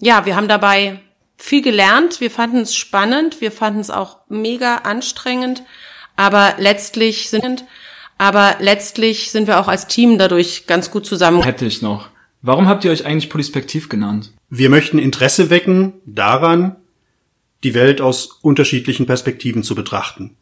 Ja, 0.00 0.24
wir 0.24 0.36
haben 0.36 0.48
dabei 0.48 1.00
viel 1.44 1.62
gelernt. 1.62 2.20
Wir 2.20 2.30
fanden 2.30 2.58
es 2.58 2.74
spannend. 2.74 3.40
Wir 3.40 3.52
fanden 3.52 3.80
es 3.80 3.90
auch 3.90 4.20
mega 4.28 4.76
anstrengend. 4.76 5.62
Aber 6.16 6.54
letztlich 6.58 7.28
sind 7.28 7.64
aber 8.16 8.56
letztlich 8.60 9.32
sind 9.32 9.48
wir 9.48 9.60
auch 9.60 9.68
als 9.68 9.88
Team 9.88 10.18
dadurch 10.18 10.66
ganz 10.66 10.90
gut 10.90 11.04
zusammen. 11.04 11.42
Hätte 11.42 11.66
ich 11.66 11.82
noch. 11.82 12.08
Warum 12.42 12.68
habt 12.68 12.84
ihr 12.84 12.92
euch 12.92 13.04
eigentlich 13.04 13.28
Polispektiv 13.28 13.88
genannt? 13.88 14.32
Wir 14.48 14.70
möchten 14.70 14.98
Interesse 14.98 15.50
wecken 15.50 15.94
daran, 16.06 16.76
die 17.64 17.74
Welt 17.74 18.00
aus 18.00 18.26
unterschiedlichen 18.40 19.06
Perspektiven 19.06 19.62
zu 19.62 19.74
betrachten. 19.74 20.36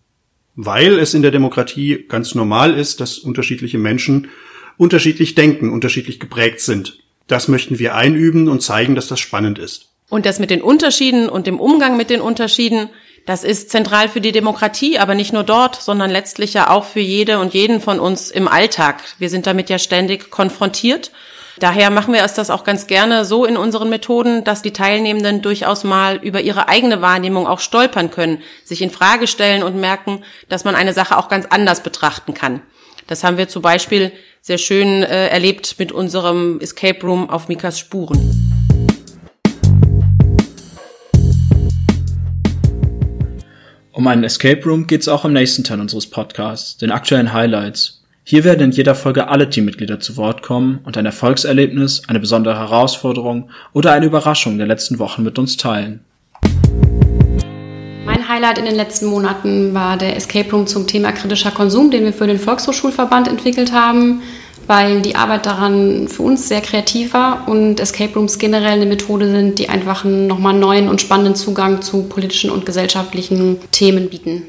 Weil 0.55 0.99
es 0.99 1.15
in 1.15 1.23
der 1.23 1.31
Demokratie 1.31 2.05
ganz 2.09 2.35
normal 2.35 2.75
ist, 2.75 3.01
dass 3.01 3.19
unterschiedliche 3.19 3.79
Menschen 3.79 4.29
unterschiedlich 4.77 5.35
denken, 5.35 5.71
unterschiedlich 5.71 6.21
geprägt 6.21 6.61
sind. 6.61 6.99
Das 7.27 7.49
möchten 7.49 7.79
wir 7.79 7.95
einüben 7.95 8.49
und 8.49 8.61
zeigen, 8.61 8.95
dass 8.95 9.09
das 9.09 9.21
spannend 9.21 9.59
ist. 9.59 9.92
Und 10.13 10.27
das 10.27 10.39
mit 10.39 10.51
den 10.51 10.61
Unterschieden 10.61 11.31
und 11.31 11.47
dem 11.47 11.59
Umgang 11.59 11.97
mit 11.97 12.11
den 12.11 12.21
Unterschieden, 12.21 12.91
das 13.25 13.45
ist 13.45 13.71
zentral 13.71 14.11
für 14.11 14.21
die 14.21 14.31
Demokratie, 14.31 14.99
aber 14.99 15.15
nicht 15.15 15.33
nur 15.33 15.43
dort, 15.43 15.77
sondern 15.77 16.11
letztlich 16.11 16.53
ja 16.53 16.69
auch 16.69 16.85
für 16.85 17.01
jede 17.01 17.39
und 17.39 17.55
jeden 17.55 17.81
von 17.81 17.99
uns 17.99 18.31
im 18.31 18.47
Alltag. 18.47 19.03
Wir 19.19 19.31
sind 19.31 19.47
damit 19.47 19.71
ja 19.71 19.79
ständig 19.79 20.31
konfrontiert. 20.31 21.13
Daher 21.61 21.89
machen 21.89 22.13
wir 22.13 22.23
es 22.23 22.35
das 22.35 22.51
auch 22.51 22.63
ganz 22.63 22.87
gerne 22.87 23.25
so 23.25 23.47
in 23.47 23.57
unseren 23.57 23.89
Methoden, 23.89 24.45
dass 24.45 24.61
die 24.61 24.75
Teilnehmenden 24.75 25.41
durchaus 25.41 25.83
mal 25.83 26.17
über 26.17 26.43
ihre 26.43 26.69
eigene 26.69 27.01
Wahrnehmung 27.01 27.47
auch 27.47 27.61
stolpern 27.61 28.11
können, 28.11 28.43
sich 28.65 28.83
in 28.83 28.91
Frage 28.91 29.27
stellen 29.27 29.63
und 29.63 29.77
merken, 29.77 30.25
dass 30.51 30.65
man 30.65 30.75
eine 30.75 30.93
Sache 30.93 31.17
auch 31.17 31.31
ganz 31.31 31.47
anders 31.49 31.83
betrachten 31.83 32.35
kann. 32.35 32.61
Das 33.07 33.25
haben 33.25 33.39
wir 33.39 33.49
zum 33.49 33.63
Beispiel 33.63 34.13
sehr 34.43 34.59
schön 34.59 35.05
äh, 35.05 35.29
erlebt 35.29 35.77
mit 35.79 35.91
unserem 35.91 36.61
Escape 36.61 37.01
Room 37.01 37.31
auf 37.31 37.49
Mikas 37.49 37.79
Spuren. 37.79 38.52
Um 44.03 44.09
einen 44.09 44.25
Escape 44.25 44.65
Room 44.65 44.89
geht 44.89 45.03
es 45.03 45.09
auch 45.09 45.25
im 45.25 45.33
nächsten 45.33 45.63
Teil 45.63 45.79
unseres 45.79 46.09
Podcasts, 46.09 46.77
den 46.77 46.91
aktuellen 46.91 47.33
Highlights. 47.33 48.03
Hier 48.25 48.43
werden 48.43 48.63
in 48.63 48.71
jeder 48.73 48.97
Folge 48.97 49.29
alle 49.29 49.49
Teammitglieder 49.49 50.01
zu 50.01 50.17
Wort 50.17 50.43
kommen 50.43 50.81
und 50.83 50.97
ein 50.97 51.07
Erfolgserlebnis, 51.07 52.03
eine 52.09 52.19
besondere 52.19 52.59
Herausforderung 52.59 53.49
oder 53.73 53.93
eine 53.93 54.07
Überraschung 54.07 54.59
der 54.59 54.67
letzten 54.67 54.99
Wochen 54.99 55.23
mit 55.23 55.39
uns 55.39 55.57
teilen. 55.57 56.01
Mein 58.05 58.29
Highlight 58.29 58.59
in 58.59 58.65
den 58.65 58.75
letzten 58.75 59.07
Monaten 59.07 59.73
war 59.73 59.97
der 59.97 60.17
Escape 60.17 60.51
Room 60.51 60.67
zum 60.67 60.89
Thema 60.89 61.13
kritischer 61.13 61.53
Konsum, 61.53 61.93
den 61.93 62.03
wir 62.03 62.13
für 62.13 62.27
den 62.27 62.41
Volkshochschulverband 62.41 63.29
entwickelt 63.29 63.73
haben 63.73 64.21
weil 64.67 65.03
die 65.03 65.17
Arbeit 65.17 65.47
daran 65.47 66.09
für 66.09 66.23
uns 66.23 66.49
sehr 66.49 66.61
kreativ 66.61 67.15
war 67.15 67.49
und 67.49 67.81
Escape 67.81 68.15
Rooms 68.15 68.39
generell 68.39 68.73
eine 68.73 68.87
Methode 68.87 69.31
sind, 69.31 69.59
die 69.59 69.69
einfach 69.69 70.05
einen 70.05 70.27
nochmal 70.27 70.55
neuen 70.55 70.89
und 70.89 71.01
spannenden 71.01 71.35
Zugang 71.35 71.83
zu 71.83 72.05
politischen 72.05 72.51
und 72.51 72.67
gesellschaftlichen 72.67 73.59
Themen 73.71 74.09
bieten. 74.09 74.43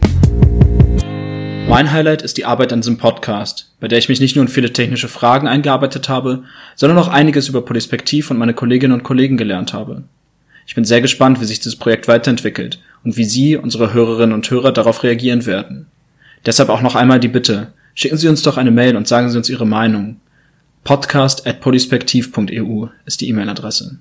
Mein 1.68 1.92
Highlight 1.92 2.22
ist 2.22 2.38
die 2.38 2.46
Arbeit 2.46 2.72
an 2.72 2.82
diesem 2.82 2.98
Podcast, 2.98 3.72
bei 3.80 3.88
der 3.88 3.98
ich 3.98 4.10
mich 4.10 4.20
nicht 4.20 4.36
nur 4.36 4.44
in 4.44 4.52
viele 4.52 4.74
technische 4.74 5.08
Fragen 5.08 5.48
eingearbeitet 5.48 6.10
habe, 6.10 6.44
sondern 6.76 7.00
auch 7.00 7.08
einiges 7.08 7.48
über 7.50 7.64
Polispektiv 7.64 8.30
und 8.30 8.38
meine 8.38 8.54
Kolleginnen 8.54 8.94
und 8.94 9.04
Kollegen 9.04 9.38
gelernt 9.38 9.74
habe. 9.74 10.04
Ich 10.68 10.76
bin 10.76 10.86
sehr 10.86 11.02
gespannt, 11.02 11.42
wie 11.42 11.46
sich 11.46 11.60
dieses 11.60 11.76
Projekt 11.76 12.08
weiterentwickelt 12.08 12.80
und 13.04 13.18
wie 13.18 13.26
Sie, 13.26 13.58
unsere 13.58 13.94
Hörerinnen 13.94 14.34
und 14.34 14.50
Hörer, 14.50 14.72
darauf 14.72 15.04
reagieren 15.04 15.46
werden. 15.46 15.88
Deshalb 16.46 16.70
auch 16.70 16.82
noch 16.82 16.96
einmal 16.96 17.20
die 17.20 17.28
Bitte, 17.28 17.74
Schicken 17.96 18.18
Sie 18.18 18.28
uns 18.28 18.42
doch 18.42 18.58
eine 18.58 18.72
Mail 18.72 18.98
und 18.98 19.08
sagen 19.08 19.30
Sie 19.30 19.38
uns 19.38 19.50
Ihre 19.50 19.68
Meinung. 19.68 20.20
podcast.polispektiv.eu 20.84 22.88
ist 23.06 23.22
die 23.22 23.30
E-Mail-Adresse. 23.30 24.00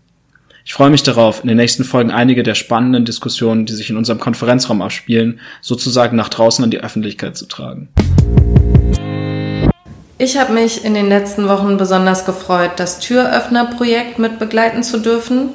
Ich 0.65 0.73
freue 0.73 0.89
mich 0.89 1.03
darauf, 1.03 1.43
in 1.43 1.49
den 1.49 1.59
nächsten 1.59 1.85
Folgen 1.85 2.11
einige 2.11 2.43
der 2.43 2.55
spannenden 2.55 3.05
Diskussionen, 3.05 3.67
die 3.67 3.75
sich 3.75 3.91
in 3.91 3.99
unserem 3.99 4.19
Konferenzraum 4.19 4.81
abspielen, 4.81 5.41
sozusagen 5.61 6.17
nach 6.17 6.31
draußen 6.31 6.65
an 6.65 6.71
die 6.71 6.81
Öffentlichkeit 6.81 7.37
zu 7.37 7.45
tragen. 7.45 7.91
Ich 10.17 10.39
habe 10.39 10.55
mich 10.55 10.87
in 10.87 10.95
den 10.95 11.11
letzten 11.11 11.47
Wochen 11.49 11.77
besonders 11.77 12.25
gefreut, 12.25 12.71
das 12.77 12.99
Türöffner-Projekt 12.99 14.19
mit 14.19 14.39
begleiten 14.39 14.83
zu 14.83 15.01
dürfen. 15.01 15.51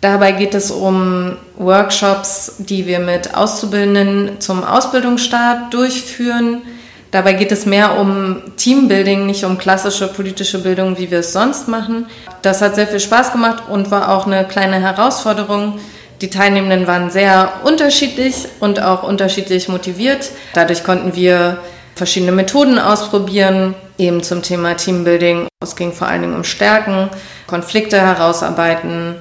Dabei 0.00 0.32
geht 0.32 0.54
es 0.54 0.72
um 0.72 1.36
Workshops, 1.56 2.56
die 2.58 2.88
wir 2.88 2.98
mit 2.98 3.36
Auszubildenden 3.36 4.40
zum 4.40 4.64
Ausbildungsstart 4.64 5.72
durchführen 5.72 6.62
Dabei 7.12 7.34
geht 7.34 7.52
es 7.52 7.66
mehr 7.66 7.98
um 8.00 8.42
Teambuilding, 8.56 9.26
nicht 9.26 9.44
um 9.44 9.58
klassische 9.58 10.08
politische 10.08 10.62
Bildung, 10.62 10.96
wie 10.98 11.10
wir 11.10 11.18
es 11.18 11.34
sonst 11.34 11.68
machen. 11.68 12.06
Das 12.40 12.62
hat 12.62 12.74
sehr 12.74 12.86
viel 12.86 13.00
Spaß 13.00 13.32
gemacht 13.32 13.64
und 13.68 13.90
war 13.90 14.10
auch 14.10 14.26
eine 14.26 14.44
kleine 14.46 14.80
Herausforderung. 14.80 15.78
Die 16.22 16.30
Teilnehmenden 16.30 16.86
waren 16.86 17.10
sehr 17.10 17.52
unterschiedlich 17.64 18.48
und 18.60 18.80
auch 18.80 19.02
unterschiedlich 19.02 19.68
motiviert. 19.68 20.30
Dadurch 20.54 20.84
konnten 20.84 21.14
wir 21.14 21.58
verschiedene 21.96 22.32
Methoden 22.32 22.78
ausprobieren, 22.78 23.74
eben 23.98 24.22
zum 24.22 24.40
Thema 24.40 24.74
Teambuilding. 24.78 25.48
Es 25.62 25.76
ging 25.76 25.92
vor 25.92 26.08
allen 26.08 26.22
Dingen 26.22 26.34
um 26.34 26.44
Stärken, 26.44 27.10
Konflikte 27.46 28.00
herausarbeiten 28.00 29.16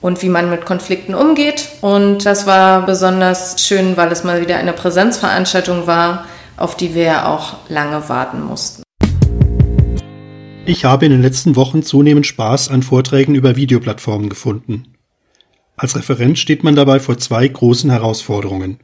und 0.00 0.22
wie 0.22 0.28
man 0.28 0.48
mit 0.48 0.64
Konflikten 0.64 1.16
umgeht. 1.16 1.70
Und 1.80 2.24
das 2.24 2.46
war 2.46 2.86
besonders 2.86 3.56
schön, 3.66 3.96
weil 3.96 4.12
es 4.12 4.22
mal 4.22 4.40
wieder 4.40 4.58
eine 4.58 4.72
Präsenzveranstaltung 4.72 5.88
war 5.88 6.24
auf 6.56 6.76
die 6.76 6.94
wir 6.94 7.02
ja 7.02 7.34
auch 7.34 7.56
lange 7.68 8.08
warten 8.08 8.42
mussten. 8.42 8.82
Ich 10.64 10.84
habe 10.84 11.06
in 11.06 11.12
den 11.12 11.22
letzten 11.22 11.54
Wochen 11.54 11.82
zunehmend 11.82 12.26
Spaß 12.26 12.70
an 12.70 12.82
Vorträgen 12.82 13.34
über 13.34 13.54
Videoplattformen 13.54 14.28
gefunden. 14.28 14.96
Als 15.76 15.94
Referent 15.94 16.38
steht 16.38 16.64
man 16.64 16.74
dabei 16.74 16.98
vor 16.98 17.18
zwei 17.18 17.46
großen 17.46 17.90
Herausforderungen. 17.90 18.80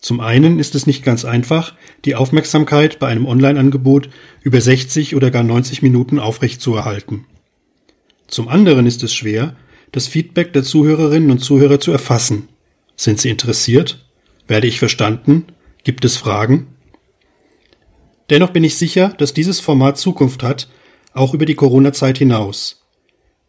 Zum 0.00 0.20
einen 0.20 0.58
ist 0.58 0.74
es 0.74 0.86
nicht 0.86 1.04
ganz 1.04 1.24
einfach, 1.24 1.74
die 2.04 2.14
Aufmerksamkeit 2.14 2.98
bei 2.98 3.08
einem 3.08 3.26
Online-Angebot 3.26 4.08
über 4.42 4.60
60 4.60 5.14
oder 5.14 5.30
gar 5.30 5.44
90 5.44 5.82
Minuten 5.82 6.18
aufrechtzuerhalten. 6.18 7.26
Zum 8.26 8.48
anderen 8.48 8.86
ist 8.86 9.02
es 9.02 9.14
schwer, 9.14 9.54
das 9.92 10.08
Feedback 10.08 10.52
der 10.52 10.64
Zuhörerinnen 10.64 11.30
und 11.30 11.38
Zuhörer 11.38 11.78
zu 11.78 11.92
erfassen. 11.92 12.48
Sind 12.96 13.20
sie 13.20 13.30
interessiert? 13.30 14.04
Werde 14.48 14.66
ich 14.66 14.78
verstanden? 14.78 15.46
Gibt 15.84 16.04
es 16.04 16.16
Fragen? 16.16 16.73
Dennoch 18.30 18.50
bin 18.50 18.64
ich 18.64 18.78
sicher, 18.78 19.12
dass 19.18 19.34
dieses 19.34 19.60
Format 19.60 19.98
Zukunft 19.98 20.42
hat, 20.42 20.68
auch 21.12 21.34
über 21.34 21.44
die 21.44 21.54
Corona-Zeit 21.54 22.16
hinaus. 22.16 22.82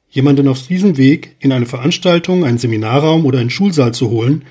Jemanden 0.10 0.50
auf 0.50 0.68
diesem 0.68 0.98
Weg 0.98 1.38
in 1.40 1.54
eine 1.54 1.66
Veranstaltung, 1.66 2.44
einen 2.44 2.58
Seminarraum 2.58 3.26
oder 3.26 3.40
einen 3.40 3.50
Schulsaal 3.50 3.94
zu 3.94 4.10
holen, 4.10 4.44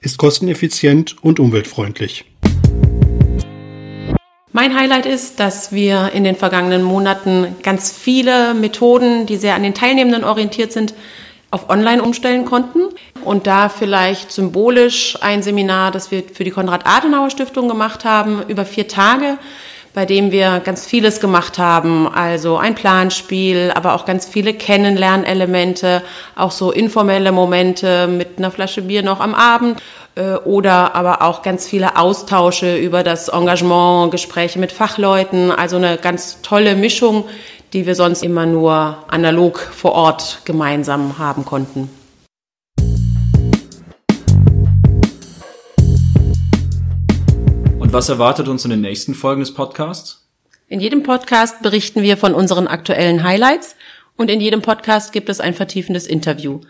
ist 0.00 0.16
kosteneffizient 0.16 1.22
und 1.22 1.40
umweltfreundlich. 1.40 2.24
Mein 4.52 4.74
Highlight 4.74 5.04
ist, 5.04 5.40
dass 5.40 5.72
wir 5.72 6.12
in 6.14 6.24
den 6.24 6.36
vergangenen 6.36 6.82
Monaten 6.82 7.56
ganz 7.62 7.92
viele 7.92 8.54
Methoden, 8.54 9.26
die 9.26 9.36
sehr 9.36 9.56
an 9.56 9.62
den 9.62 9.74
Teilnehmenden 9.74 10.24
orientiert 10.24 10.72
sind, 10.72 10.94
auf 11.50 11.68
Online 11.68 12.02
umstellen 12.02 12.44
konnten. 12.44 12.88
Und 13.24 13.46
da 13.46 13.68
vielleicht 13.68 14.32
symbolisch 14.32 15.18
ein 15.20 15.42
Seminar, 15.42 15.90
das 15.90 16.10
wir 16.10 16.22
für 16.32 16.44
die 16.44 16.50
Konrad-Adenauer-Stiftung 16.50 17.68
gemacht 17.68 18.04
haben, 18.04 18.42
über 18.48 18.64
vier 18.64 18.88
Tage, 18.88 19.38
bei 19.96 20.04
dem 20.04 20.30
wir 20.30 20.60
ganz 20.60 20.84
vieles 20.84 21.20
gemacht 21.20 21.58
haben. 21.58 22.06
Also 22.06 22.58
ein 22.58 22.74
Planspiel, 22.74 23.72
aber 23.74 23.94
auch 23.94 24.04
ganz 24.04 24.26
viele 24.26 24.52
Kennenlernelemente, 24.52 26.02
auch 26.36 26.50
so 26.50 26.70
informelle 26.70 27.32
Momente 27.32 28.06
mit 28.06 28.36
einer 28.36 28.50
Flasche 28.50 28.82
Bier 28.82 29.02
noch 29.02 29.20
am 29.20 29.34
Abend 29.34 29.82
äh, 30.14 30.34
oder 30.34 30.94
aber 30.94 31.22
auch 31.22 31.40
ganz 31.40 31.66
viele 31.66 31.96
Austausche 31.96 32.76
über 32.76 33.02
das 33.02 33.28
Engagement, 33.28 34.10
Gespräche 34.10 34.58
mit 34.58 34.70
Fachleuten, 34.70 35.50
also 35.50 35.76
eine 35.76 35.96
ganz 35.96 36.42
tolle 36.42 36.76
Mischung, 36.76 37.24
die 37.72 37.86
wir 37.86 37.94
sonst 37.94 38.22
immer 38.22 38.44
nur 38.44 38.98
analog 39.08 39.58
vor 39.58 39.92
Ort 39.92 40.42
gemeinsam 40.44 41.16
haben 41.18 41.46
konnten. 41.46 41.88
Und 47.86 47.92
was 47.92 48.08
erwartet 48.08 48.48
uns 48.48 48.64
in 48.64 48.72
den 48.72 48.80
nächsten 48.80 49.14
Folgen 49.14 49.38
des 49.38 49.54
Podcasts? 49.54 50.26
In 50.66 50.80
jedem 50.80 51.04
Podcast 51.04 51.62
berichten 51.62 52.02
wir 52.02 52.16
von 52.16 52.34
unseren 52.34 52.66
aktuellen 52.66 53.22
Highlights 53.22 53.76
und 54.16 54.28
in 54.28 54.40
jedem 54.40 54.60
Podcast 54.60 55.12
gibt 55.12 55.28
es 55.28 55.38
ein 55.38 55.54
vertiefendes 55.54 56.08
Interview. 56.08 56.62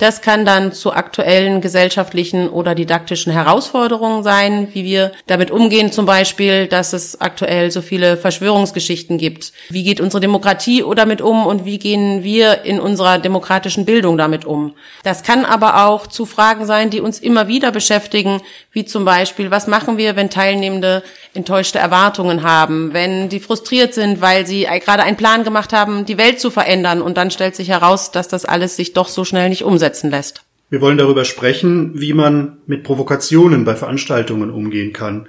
Das 0.00 0.22
kann 0.22 0.46
dann 0.46 0.72
zu 0.72 0.94
aktuellen 0.94 1.60
gesellschaftlichen 1.60 2.48
oder 2.48 2.74
didaktischen 2.74 3.30
Herausforderungen 3.30 4.22
sein, 4.22 4.68
wie 4.72 4.82
wir 4.82 5.12
damit 5.26 5.50
umgehen, 5.50 5.92
zum 5.92 6.06
Beispiel, 6.06 6.68
dass 6.68 6.94
es 6.94 7.20
aktuell 7.20 7.70
so 7.70 7.82
viele 7.82 8.16
Verschwörungsgeschichten 8.16 9.18
gibt. 9.18 9.52
Wie 9.68 9.84
geht 9.84 10.00
unsere 10.00 10.22
Demokratie 10.22 10.82
damit 10.96 11.20
um 11.20 11.46
und 11.46 11.66
wie 11.66 11.78
gehen 11.78 12.24
wir 12.24 12.62
in 12.64 12.80
unserer 12.80 13.18
demokratischen 13.18 13.84
Bildung 13.84 14.16
damit 14.16 14.46
um? 14.46 14.74
Das 15.02 15.22
kann 15.22 15.44
aber 15.44 15.84
auch 15.84 16.06
zu 16.06 16.24
Fragen 16.24 16.64
sein, 16.64 16.88
die 16.88 17.02
uns 17.02 17.18
immer 17.18 17.46
wieder 17.46 17.70
beschäftigen, 17.70 18.40
wie 18.72 18.86
zum 18.86 19.04
Beispiel, 19.04 19.50
was 19.50 19.66
machen 19.66 19.98
wir, 19.98 20.16
wenn 20.16 20.30
Teilnehmende 20.30 21.02
enttäuschte 21.34 21.78
Erwartungen 21.78 22.42
haben, 22.42 22.94
wenn 22.94 23.28
die 23.28 23.38
frustriert 23.38 23.92
sind, 23.92 24.22
weil 24.22 24.46
sie 24.46 24.66
gerade 24.82 25.02
einen 25.02 25.18
Plan 25.18 25.44
gemacht 25.44 25.74
haben, 25.74 26.06
die 26.06 26.16
Welt 26.16 26.40
zu 26.40 26.50
verändern 26.50 27.02
und 27.02 27.18
dann 27.18 27.30
stellt 27.30 27.54
sich 27.54 27.68
heraus, 27.68 28.10
dass 28.10 28.28
das 28.28 28.46
alles 28.46 28.76
sich 28.76 28.94
doch 28.94 29.08
so 29.08 29.24
schnell 29.24 29.50
nicht 29.50 29.62
umsetzen 29.90 30.10
lässt. 30.10 30.42
Wir 30.70 30.80
wollen 30.80 30.98
darüber 30.98 31.24
sprechen, 31.24 32.00
wie 32.00 32.12
man 32.12 32.58
mit 32.66 32.84
Provokationen 32.84 33.64
bei 33.64 33.74
Veranstaltungen 33.74 34.50
umgehen 34.50 34.92
kann 34.92 35.26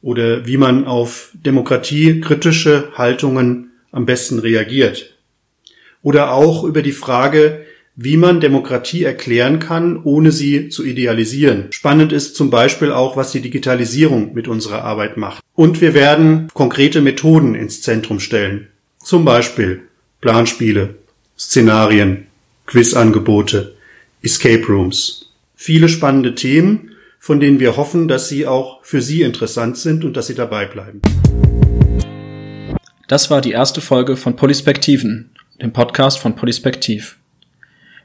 oder 0.00 0.46
wie 0.46 0.56
man 0.56 0.86
auf 0.86 1.30
demokratiekritische 1.34 2.92
Haltungen 2.94 3.72
am 3.90 4.06
besten 4.06 4.38
reagiert. 4.38 5.16
Oder 6.02 6.32
auch 6.32 6.62
über 6.62 6.82
die 6.82 6.92
Frage, 6.92 7.62
wie 7.96 8.16
man 8.16 8.40
Demokratie 8.40 9.02
erklären 9.02 9.58
kann, 9.58 10.00
ohne 10.04 10.30
sie 10.30 10.68
zu 10.68 10.84
idealisieren. 10.84 11.66
Spannend 11.70 12.12
ist 12.12 12.36
zum 12.36 12.50
Beispiel 12.50 12.92
auch, 12.92 13.16
was 13.16 13.32
die 13.32 13.40
Digitalisierung 13.40 14.34
mit 14.34 14.46
unserer 14.46 14.84
Arbeit 14.84 15.16
macht. 15.16 15.42
Und 15.54 15.80
wir 15.80 15.94
werden 15.94 16.48
konkrete 16.52 17.00
Methoden 17.00 17.54
ins 17.54 17.80
Zentrum 17.80 18.20
stellen. 18.20 18.68
Zum 19.02 19.24
Beispiel 19.24 19.80
Planspiele, 20.20 20.94
Szenarien, 21.38 22.26
Quizangebote, 22.66 23.75
Escape 24.22 24.64
Rooms. 24.66 25.30
Viele 25.54 25.88
spannende 25.88 26.34
Themen, 26.34 26.90
von 27.18 27.40
denen 27.40 27.60
wir 27.60 27.76
hoffen, 27.76 28.08
dass 28.08 28.28
sie 28.28 28.46
auch 28.46 28.84
für 28.84 29.02
Sie 29.02 29.22
interessant 29.22 29.76
sind 29.76 30.04
und 30.04 30.16
dass 30.16 30.28
Sie 30.28 30.34
dabei 30.34 30.66
bleiben. 30.66 31.00
Das 33.08 33.30
war 33.30 33.40
die 33.40 33.52
erste 33.52 33.80
Folge 33.80 34.16
von 34.16 34.36
Polispektiven, 34.36 35.30
dem 35.60 35.72
Podcast 35.72 36.18
von 36.18 36.36
Polispektiv. 36.36 37.18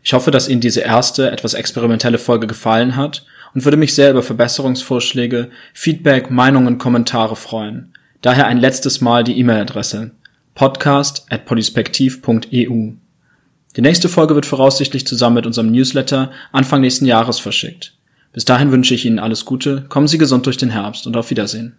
Ich 0.03 0.13
hoffe, 0.13 0.31
dass 0.31 0.49
Ihnen 0.49 0.61
diese 0.61 0.81
erste, 0.81 1.29
etwas 1.31 1.53
experimentelle 1.53 2.17
Folge 2.17 2.47
gefallen 2.47 2.95
hat 2.95 3.25
und 3.53 3.65
würde 3.65 3.77
mich 3.77 3.93
sehr 3.93 4.09
über 4.11 4.23
Verbesserungsvorschläge, 4.23 5.49
Feedback, 5.73 6.31
Meinungen, 6.31 6.77
Kommentare 6.77 7.35
freuen. 7.35 7.91
Daher 8.21 8.47
ein 8.47 8.59
letztes 8.59 9.01
Mal 9.01 9.23
die 9.23 9.37
E-Mail-Adresse 9.39 10.11
podcast.polispektiv.eu. 10.55 12.91
Die 13.75 13.81
nächste 13.81 14.09
Folge 14.09 14.35
wird 14.35 14.45
voraussichtlich 14.45 15.07
zusammen 15.07 15.35
mit 15.35 15.45
unserem 15.45 15.71
Newsletter 15.71 16.31
Anfang 16.51 16.81
nächsten 16.81 17.05
Jahres 17.05 17.39
verschickt. 17.39 17.93
Bis 18.33 18.45
dahin 18.45 18.71
wünsche 18.71 18.93
ich 18.93 19.05
Ihnen 19.05 19.19
alles 19.19 19.45
Gute, 19.45 19.85
kommen 19.87 20.07
Sie 20.07 20.17
gesund 20.17 20.45
durch 20.45 20.57
den 20.57 20.69
Herbst 20.69 21.07
und 21.07 21.15
auf 21.15 21.29
Wiedersehen. 21.29 21.77